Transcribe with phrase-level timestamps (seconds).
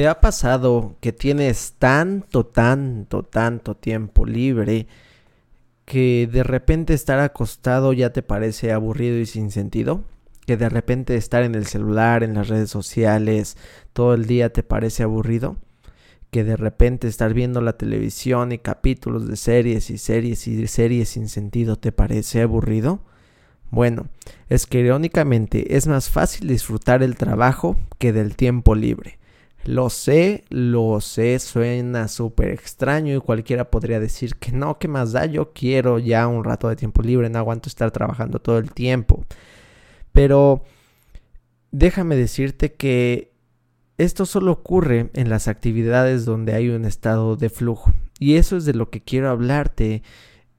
[0.00, 4.86] ¿Te ha pasado que tienes tanto, tanto, tanto tiempo libre
[5.84, 10.04] que de repente estar acostado ya te parece aburrido y sin sentido?
[10.46, 13.58] ¿Que de repente estar en el celular, en las redes sociales,
[13.92, 15.58] todo el día te parece aburrido?
[16.30, 21.10] ¿Que de repente estar viendo la televisión y capítulos de series y series y series
[21.10, 23.00] sin sentido te parece aburrido?
[23.70, 24.08] Bueno,
[24.48, 29.19] es que irónicamente es más fácil disfrutar el trabajo que del tiempo libre.
[29.64, 35.12] Lo sé, lo sé, suena súper extraño y cualquiera podría decir que no, ¿qué más
[35.12, 35.26] da?
[35.26, 39.24] Yo quiero ya un rato de tiempo libre, no aguanto estar trabajando todo el tiempo.
[40.12, 40.64] Pero
[41.70, 43.32] déjame decirte que
[43.98, 47.92] esto solo ocurre en las actividades donde hay un estado de flujo.
[48.18, 50.02] Y eso es de lo que quiero hablarte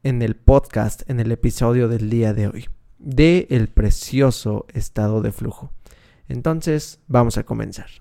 [0.04, 5.32] en el podcast, en el episodio del día de hoy, de el precioso estado de
[5.32, 5.72] flujo.
[6.28, 8.01] Entonces, vamos a comenzar.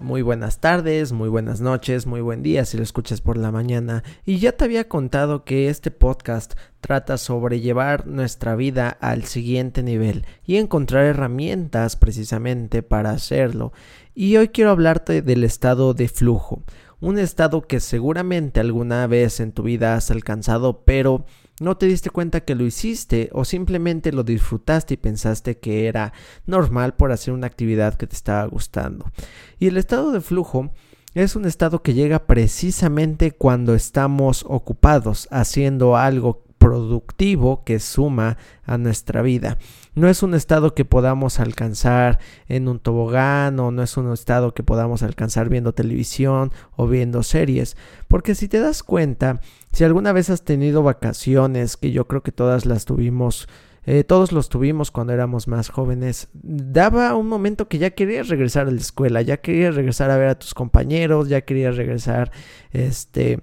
[0.00, 4.04] muy buenas tardes, muy buenas noches, muy buen día si lo escuchas por la mañana.
[4.24, 9.82] Y ya te había contado que este podcast trata sobre llevar nuestra vida al siguiente
[9.82, 13.72] nivel y encontrar herramientas precisamente para hacerlo.
[14.14, 16.62] Y hoy quiero hablarte del estado de flujo,
[17.00, 21.24] un estado que seguramente alguna vez en tu vida has alcanzado, pero
[21.60, 26.12] no te diste cuenta que lo hiciste o simplemente lo disfrutaste y pensaste que era
[26.46, 29.10] normal por hacer una actividad que te estaba gustando.
[29.58, 30.70] Y el estado de flujo
[31.14, 38.76] es un estado que llega precisamente cuando estamos ocupados haciendo algo productivo que suma a
[38.76, 39.58] nuestra vida.
[39.94, 44.54] No es un estado que podamos alcanzar en un tobogán o no es un estado
[44.54, 47.76] que podamos alcanzar viendo televisión o viendo series.
[48.06, 49.40] Porque si te das cuenta,
[49.72, 53.48] si alguna vez has tenido vacaciones, que yo creo que todas las tuvimos,
[53.86, 58.68] eh, todos los tuvimos cuando éramos más jóvenes, daba un momento que ya querías regresar
[58.68, 62.30] a la escuela, ya querías regresar a ver a tus compañeros, ya querías regresar,
[62.72, 63.40] este,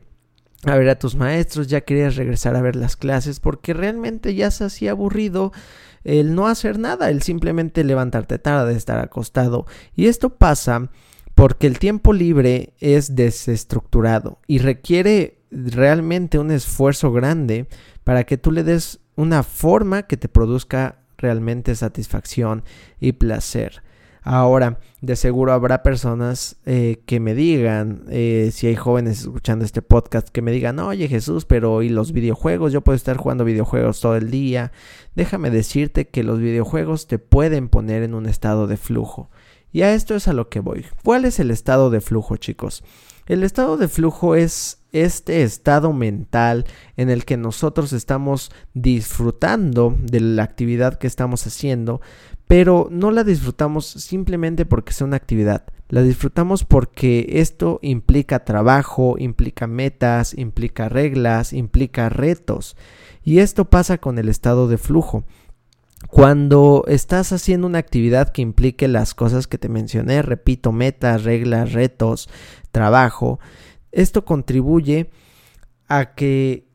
[0.65, 4.51] a ver a tus maestros, ya querías regresar a ver las clases, porque realmente ya
[4.51, 5.51] se hacía aburrido
[6.03, 9.65] el no hacer nada, el simplemente levantarte tarde, estar acostado.
[9.95, 10.89] Y esto pasa
[11.33, 17.67] porque el tiempo libre es desestructurado y requiere realmente un esfuerzo grande
[18.03, 22.63] para que tú le des una forma que te produzca realmente satisfacción
[22.99, 23.81] y placer.
[24.27, 29.83] Ahora, de seguro habrá personas eh, que me digan, eh, si hay jóvenes escuchando este
[29.83, 32.73] podcast, que me digan, oye Jesús, pero ¿y los videojuegos?
[32.73, 34.71] Yo puedo estar jugando videojuegos todo el día.
[35.13, 39.29] Déjame decirte que los videojuegos te pueden poner en un estado de flujo.
[39.71, 40.87] Y a esto es a lo que voy.
[41.03, 42.83] ¿Cuál es el estado de flujo, chicos?
[43.27, 46.65] El estado de flujo es este estado mental
[46.95, 52.01] en el que nosotros estamos disfrutando de la actividad que estamos haciendo,
[52.45, 55.66] pero no la disfrutamos simplemente porque sea una actividad.
[55.89, 62.78] La disfrutamos porque esto implica trabajo, implica metas, implica reglas, implica retos.
[63.23, 65.25] Y esto pasa con el estado de flujo.
[66.07, 71.73] Cuando estás haciendo una actividad que implique las cosas que te mencioné, repito, metas, reglas,
[71.73, 72.29] retos,
[72.71, 73.39] trabajo,
[73.91, 75.09] esto contribuye
[75.87, 76.67] a que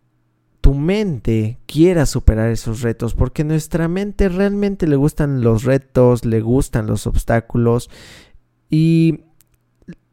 [0.61, 6.40] tu mente quiera superar esos retos, porque nuestra mente realmente le gustan los retos, le
[6.40, 7.90] gustan los obstáculos
[8.69, 9.20] y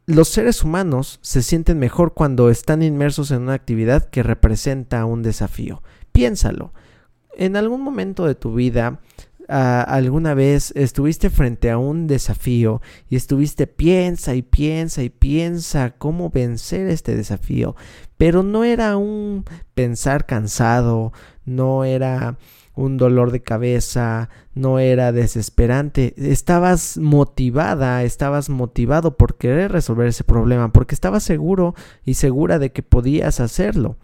[0.05, 5.21] los seres humanos se sienten mejor cuando están inmersos en una actividad que representa un
[5.21, 5.83] desafío.
[6.13, 6.71] Piénsalo.
[7.37, 8.99] En algún momento de tu vida
[9.47, 16.29] alguna vez estuviste frente a un desafío y estuviste piensa y piensa y piensa cómo
[16.29, 17.75] vencer este desafío,
[18.17, 21.13] pero no era un pensar cansado,
[21.45, 22.37] no era
[22.75, 30.23] un dolor de cabeza, no era desesperante, estabas motivada, estabas motivado por querer resolver ese
[30.23, 31.73] problema, porque estabas seguro
[32.05, 33.97] y segura de que podías hacerlo.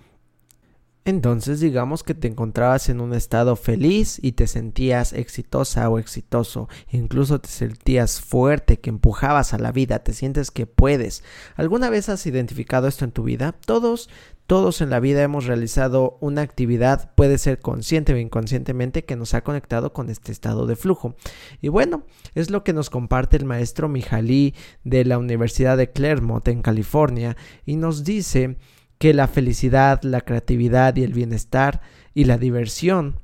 [1.05, 6.69] Entonces digamos que te encontrabas en un estado feliz y te sentías exitosa o exitoso,
[6.91, 11.23] incluso te sentías fuerte, que empujabas a la vida, te sientes que puedes.
[11.55, 13.51] ¿Alguna vez has identificado esto en tu vida?
[13.51, 14.09] Todos,
[14.47, 19.33] todos en la vida hemos realizado una actividad, puede ser consciente o inconscientemente, que nos
[19.33, 21.15] ha conectado con este estado de flujo.
[21.61, 24.55] Y bueno, es lo que nos comparte el maestro Mijalí
[24.85, 27.35] de la Universidad de Claremont en California
[27.65, 28.57] y nos dice
[29.03, 31.81] que la felicidad, la creatividad y el bienestar
[32.13, 33.19] y la diversión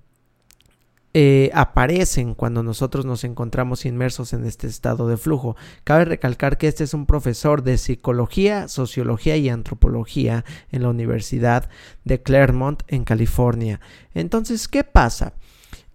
[1.13, 5.55] eh, aparecen cuando nosotros nos encontramos inmersos en este estado de flujo.
[5.85, 11.69] Cabe recalcar que este es un profesor de psicología, sociología y antropología en la Universidad
[12.03, 13.79] de Claremont en California.
[14.13, 15.31] Entonces, ¿qué pasa?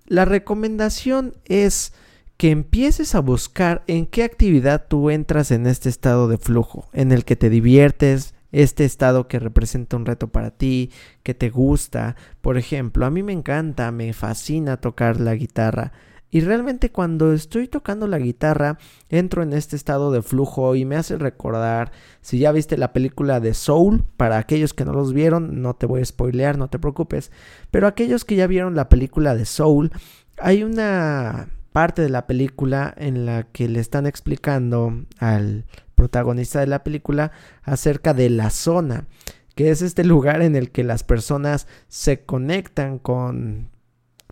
[0.07, 1.93] La recomendación es
[2.39, 7.13] que empieces a buscar en qué actividad tú entras en este estado de flujo, en
[7.13, 10.91] el que te diviertes, este estado que representa un reto para ti,
[11.23, 12.15] que te gusta.
[12.41, 15.93] Por ejemplo, a mí me encanta, me fascina tocar la guitarra.
[16.31, 18.79] Y realmente cuando estoy tocando la guitarra,
[19.09, 21.93] entro en este estado de flujo y me hace recordar,
[22.23, 25.87] si ya viste la película de Soul, para aquellos que no los vieron, no te
[25.87, 27.31] voy a spoilear, no te preocupes,
[27.71, 29.93] pero aquellos que ya vieron la película de Soul,
[30.39, 36.67] hay una parte de la película en la que le están explicando al protagonista de
[36.67, 37.33] la película
[37.63, 39.07] acerca de la zona,
[39.55, 43.71] que es este lugar en el que las personas se conectan con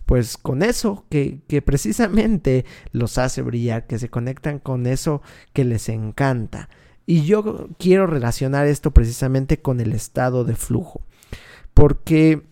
[0.05, 5.21] pues con eso que, que, precisamente los hace brillar, que se conectan con eso
[5.53, 6.67] que les encanta.
[7.05, 11.01] Y yo quiero relacionar esto precisamente con el estado de flujo,
[11.73, 12.43] porque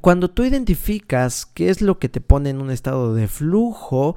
[0.00, 4.16] cuando tú identificas qué es lo que te pone en un estado de flujo,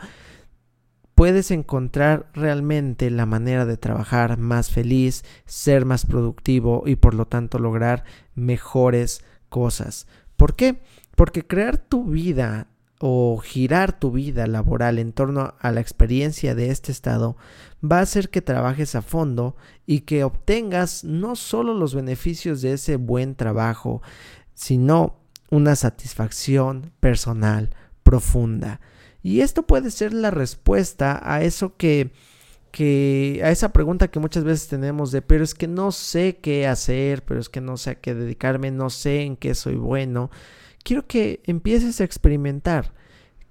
[1.18, 7.26] puedes encontrar realmente la manera de trabajar más feliz, ser más productivo y por lo
[7.26, 8.04] tanto lograr
[8.36, 10.06] mejores cosas.
[10.36, 10.80] ¿Por qué?
[11.16, 12.68] Porque crear tu vida
[13.00, 17.36] o girar tu vida laboral en torno a la experiencia de este estado
[17.84, 19.56] va a hacer que trabajes a fondo
[19.88, 24.04] y que obtengas no solo los beneficios de ese buen trabajo,
[24.54, 25.16] sino
[25.50, 27.72] una satisfacción personal
[28.04, 28.82] profunda.
[29.28, 32.12] Y esto puede ser la respuesta a eso que,
[32.72, 36.66] que, a esa pregunta que muchas veces tenemos de, pero es que no sé qué
[36.66, 40.32] hacer, pero es que no sé a qué dedicarme, no sé en qué soy bueno.
[40.82, 42.94] Quiero que empieces a experimentar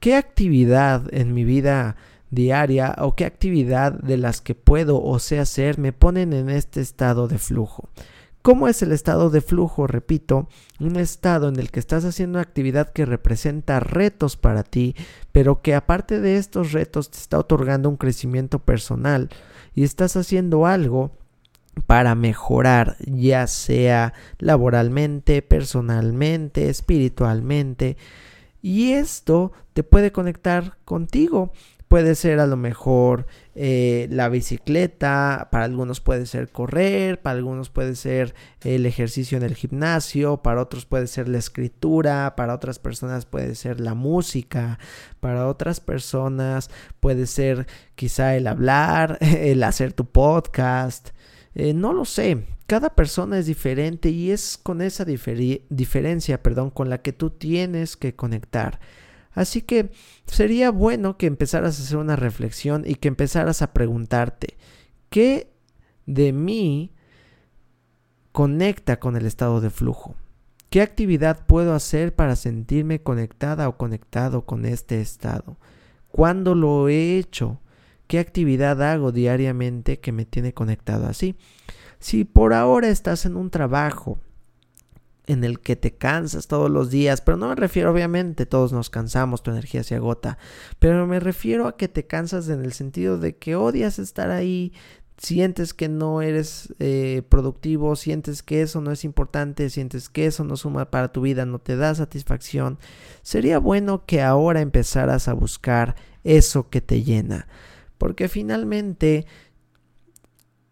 [0.00, 1.96] qué actividad en mi vida
[2.30, 6.80] diaria o qué actividad de las que puedo o sé hacer me ponen en este
[6.80, 7.90] estado de flujo.
[8.46, 9.88] ¿Cómo es el estado de flujo?
[9.88, 10.46] Repito,
[10.78, 14.94] un estado en el que estás haciendo una actividad que representa retos para ti,
[15.32, 19.30] pero que aparte de estos retos te está otorgando un crecimiento personal
[19.74, 21.10] y estás haciendo algo
[21.88, 27.96] para mejorar, ya sea laboralmente, personalmente, espiritualmente.
[28.62, 31.50] Y esto te puede conectar contigo.
[31.88, 37.70] Puede ser a lo mejor eh, la bicicleta, para algunos puede ser correr, para algunos
[37.70, 42.80] puede ser el ejercicio en el gimnasio, para otros puede ser la escritura, para otras
[42.80, 44.80] personas puede ser la música,
[45.20, 51.10] para otras personas puede ser quizá el hablar, el hacer tu podcast.
[51.54, 56.90] Eh, no lo sé, cada persona es diferente y es con esa diferencia, perdón, con
[56.90, 58.80] la que tú tienes que conectar.
[59.36, 59.90] Así que
[60.26, 64.56] sería bueno que empezaras a hacer una reflexión y que empezaras a preguntarte,
[65.10, 65.52] ¿qué
[66.06, 66.90] de mí
[68.32, 70.16] conecta con el estado de flujo?
[70.70, 75.58] ¿Qué actividad puedo hacer para sentirme conectada o conectado con este estado?
[76.08, 77.60] ¿Cuándo lo he hecho?
[78.06, 81.36] ¿Qué actividad hago diariamente que me tiene conectado así?
[81.98, 84.18] Si por ahora estás en un trabajo
[85.26, 88.90] en el que te cansas todos los días, pero no me refiero obviamente, todos nos
[88.90, 90.38] cansamos, tu energía se agota,
[90.78, 94.72] pero me refiero a que te cansas en el sentido de que odias estar ahí,
[95.18, 100.44] sientes que no eres eh, productivo, sientes que eso no es importante, sientes que eso
[100.44, 102.78] no suma para tu vida, no te da satisfacción,
[103.22, 107.48] sería bueno que ahora empezaras a buscar eso que te llena,
[107.98, 109.26] porque finalmente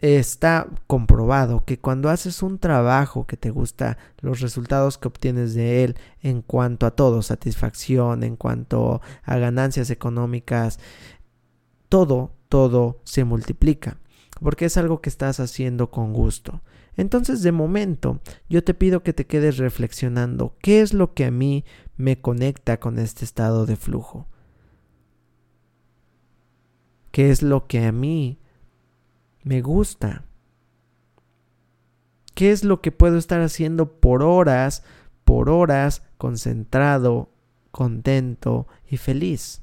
[0.04, 5.82] está comprobado que cuando haces un trabajo que te gusta, los resultados que obtienes de
[5.82, 10.78] él en cuanto a todo, satisfacción, en cuanto a ganancias económicas,
[11.88, 13.96] todo, todo se multiplica,
[14.42, 16.60] porque es algo que estás haciendo con gusto.
[16.96, 18.20] Entonces, de momento,
[18.50, 21.64] yo te pido que te quedes reflexionando qué es lo que a mí
[21.96, 24.28] me conecta con este estado de flujo.
[27.10, 28.38] ¿Qué es lo que a mí
[29.44, 30.24] me gusta?
[32.34, 34.82] ¿Qué es lo que puedo estar haciendo por horas,
[35.24, 37.30] por horas, concentrado,
[37.70, 39.62] contento y feliz?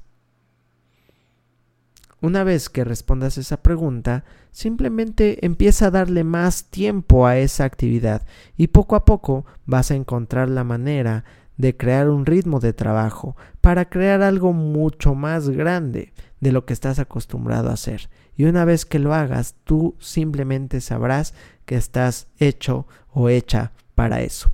[2.22, 8.24] Una vez que respondas esa pregunta, simplemente empieza a darle más tiempo a esa actividad
[8.56, 11.24] y poco a poco vas a encontrar la manera
[11.56, 16.72] de crear un ritmo de trabajo para crear algo mucho más grande de lo que
[16.72, 18.08] estás acostumbrado a hacer.
[18.36, 21.34] Y una vez que lo hagas, tú simplemente sabrás
[21.66, 24.50] que estás hecho o hecha para eso.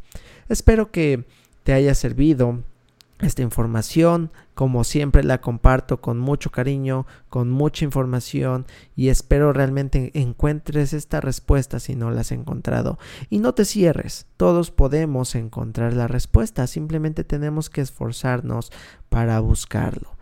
[0.48, 1.24] Espero que
[1.62, 2.62] te haya servido
[3.20, 4.30] esta información.
[4.54, 11.20] Como siempre la comparto con mucho cariño, con mucha información y espero realmente encuentres esta
[11.20, 12.98] respuesta si no la has encontrado.
[13.30, 18.72] Y no te cierres, todos podemos encontrar la respuesta, simplemente tenemos que esforzarnos
[19.08, 20.16] para buscarlo.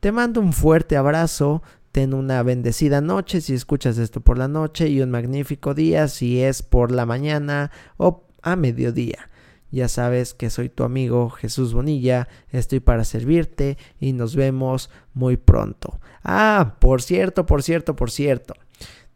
[0.00, 4.88] Te mando un fuerte abrazo, ten una bendecida noche si escuchas esto por la noche
[4.88, 9.28] y un magnífico día si es por la mañana o a mediodía.
[9.72, 15.38] Ya sabes que soy tu amigo Jesús Bonilla, estoy para servirte y nos vemos muy
[15.38, 15.98] pronto.
[16.22, 18.52] Ah, por cierto, por cierto, por cierto,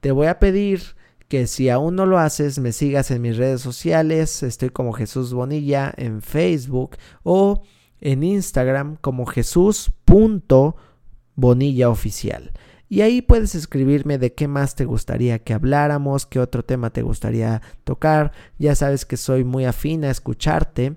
[0.01, 0.81] te voy a pedir
[1.29, 5.35] que si aún no lo haces me sigas en mis redes sociales, estoy como Jesús
[5.35, 7.63] Bonilla en Facebook o
[8.01, 12.53] en Instagram como Jesús.bonilla oficial.
[12.89, 17.03] Y ahí puedes escribirme de qué más te gustaría que habláramos, qué otro tema te
[17.03, 18.33] gustaría tocar.
[18.59, 20.97] Ya sabes que soy muy afín a escucharte,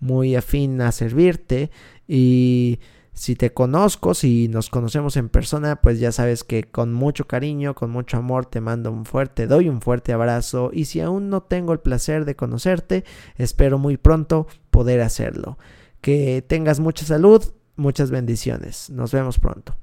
[0.00, 1.70] muy afín a servirte
[2.06, 2.80] y
[3.12, 7.74] si te conozco, si nos conocemos en persona, pues ya sabes que con mucho cariño,
[7.74, 11.42] con mucho amor te mando un fuerte, doy un fuerte abrazo y si aún no
[11.42, 13.04] tengo el placer de conocerte,
[13.36, 15.58] espero muy pronto poder hacerlo.
[16.00, 17.44] Que tengas mucha salud,
[17.76, 18.88] muchas bendiciones.
[18.90, 19.76] Nos vemos pronto.